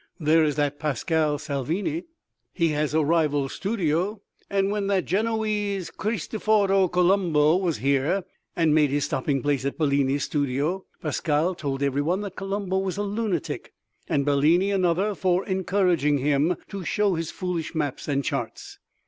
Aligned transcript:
There 0.19 0.43
is 0.43 0.55
that 0.55 0.79
Pascale 0.79 1.37
Salvini—he 1.37 2.67
has 2.69 2.95
a 2.95 3.03
rival 3.03 3.47
studio—and 3.47 4.71
when 4.71 4.87
that 4.87 5.05
Genoese, 5.05 5.91
Christoforo 5.91 6.91
Colombo, 6.91 7.55
was 7.57 7.77
here 7.77 8.23
and 8.55 8.73
made 8.73 8.89
his 8.89 9.05
stopping 9.05 9.43
place 9.43 9.63
at 9.63 9.77
Bellini's 9.77 10.23
studio, 10.23 10.85
Pascale 11.03 11.53
told 11.53 11.83
every 11.83 12.01
one 12.01 12.21
that 12.21 12.35
Colombo 12.35 12.79
was 12.79 12.97
a 12.97 13.03
lunatic, 13.03 13.73
and 14.09 14.25
Bellini 14.25 14.71
another, 14.71 15.13
for 15.13 15.45
encouraging 15.45 16.17
him 16.17 16.55
to 16.69 16.83
show 16.83 17.13
his 17.13 17.29
foolish 17.29 17.75
maps 17.75 18.07
and 18.07 18.23
charts. 18.23 18.79